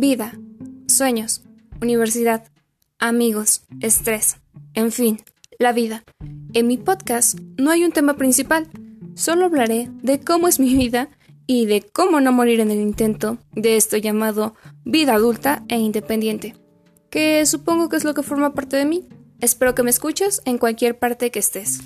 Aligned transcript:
vida, 0.00 0.38
sueños, 0.88 1.42
universidad, 1.80 2.44
amigos, 2.98 3.62
estrés, 3.80 4.36
en 4.74 4.90
fin, 4.90 5.20
la 5.58 5.72
vida. 5.72 6.04
En 6.52 6.66
mi 6.66 6.76
podcast 6.78 7.38
no 7.58 7.70
hay 7.70 7.84
un 7.84 7.92
tema 7.92 8.16
principal, 8.16 8.68
solo 9.14 9.44
hablaré 9.44 9.90
de 10.02 10.20
cómo 10.20 10.48
es 10.48 10.58
mi 10.58 10.74
vida 10.74 11.10
y 11.46 11.66
de 11.66 11.82
cómo 11.82 12.20
no 12.20 12.32
morir 12.32 12.60
en 12.60 12.70
el 12.70 12.80
intento 12.80 13.38
de 13.52 13.76
esto 13.76 13.96
llamado 13.96 14.54
vida 14.84 15.14
adulta 15.14 15.64
e 15.68 15.78
independiente, 15.78 16.54
que 17.10 17.44
supongo 17.46 17.88
que 17.88 17.96
es 17.96 18.04
lo 18.04 18.14
que 18.14 18.22
forma 18.22 18.54
parte 18.54 18.76
de 18.76 18.86
mí. 18.86 19.08
Espero 19.40 19.74
que 19.74 19.82
me 19.82 19.90
escuches 19.90 20.42
en 20.44 20.58
cualquier 20.58 20.98
parte 20.98 21.30
que 21.30 21.38
estés. 21.38 21.80